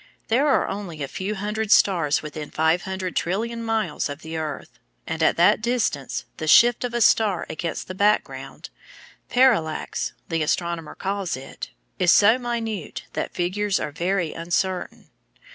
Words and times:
There 0.29 0.47
are 0.47 0.67
only 0.67 1.03
a 1.03 1.07
few 1.07 1.35
hundred 1.35 1.69
stars 1.71 2.23
within 2.23 2.49
five 2.49 2.81
hundred 2.85 3.15
trillion 3.15 3.61
miles 3.63 4.09
of 4.09 4.23
the 4.23 4.35
earth, 4.35 4.79
and 5.05 5.21
at 5.21 5.37
that 5.37 5.61
distance 5.61 6.25
the 6.37 6.47
"shift" 6.47 6.83
of 6.83 6.95
a 6.95 7.01
star 7.01 7.45
against 7.51 7.87
the 7.87 7.93
background 7.93 8.71
(parallax, 9.29 10.13
the 10.27 10.41
astronomer 10.41 10.95
calls 10.95 11.37
it) 11.37 11.69
is 11.99 12.11
so 12.11 12.39
minute 12.39 13.03
that 13.13 13.35
figures 13.35 13.79
are 13.79 13.91
very 13.91 14.33
uncertain. 14.33 15.11